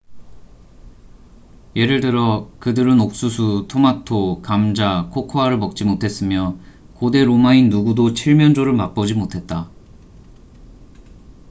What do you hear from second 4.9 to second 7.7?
코코아를 먹지 못했으며 고대 로마인